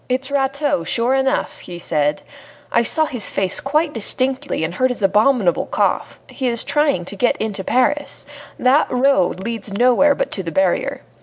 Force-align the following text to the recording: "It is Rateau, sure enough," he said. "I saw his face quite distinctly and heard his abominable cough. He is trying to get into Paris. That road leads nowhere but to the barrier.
"It 0.09 0.25
is 0.25 0.31
Rateau, 0.31 0.83
sure 0.83 1.13
enough," 1.13 1.59
he 1.59 1.77
said. 1.77 2.23
"I 2.71 2.81
saw 2.81 3.05
his 3.05 3.29
face 3.29 3.59
quite 3.59 3.93
distinctly 3.93 4.63
and 4.63 4.73
heard 4.73 4.89
his 4.89 5.03
abominable 5.03 5.67
cough. 5.67 6.19
He 6.25 6.47
is 6.47 6.63
trying 6.63 7.05
to 7.05 7.15
get 7.15 7.37
into 7.37 7.63
Paris. 7.63 8.25
That 8.57 8.89
road 8.89 9.39
leads 9.39 9.71
nowhere 9.71 10.15
but 10.15 10.31
to 10.31 10.41
the 10.41 10.51
barrier. 10.51 11.03